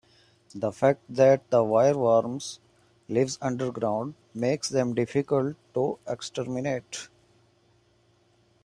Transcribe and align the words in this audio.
The 0.55 0.71
fact 0.71 1.01
that 1.09 1.47
the 1.51 1.59
wireworm 1.63 2.39
lives 3.07 3.37
underground 3.39 4.15
makes 4.33 4.67
them 4.67 4.95
difficult 4.95 5.57
to 5.75 5.99
exterminate. 6.07 7.07